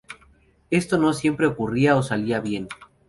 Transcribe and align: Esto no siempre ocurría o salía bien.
Esto 0.71 0.97
no 0.97 1.13
siempre 1.13 1.45
ocurría 1.45 1.95
o 1.95 2.01
salía 2.01 2.39
bien. 2.39 2.67